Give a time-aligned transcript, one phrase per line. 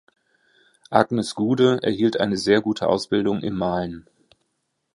[0.89, 4.07] Agnes Gude erhielt eine sehr gute Ausbildung im Malen.